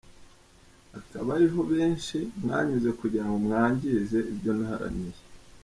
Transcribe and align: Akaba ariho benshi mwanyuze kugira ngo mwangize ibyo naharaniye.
Akaba 0.99 1.29
ariho 1.37 1.59
benshi 1.71 2.17
mwanyuze 2.41 2.89
kugira 2.99 3.25
ngo 3.27 3.37
mwangize 3.45 4.17
ibyo 4.31 4.51
naharaniye. 4.57 5.19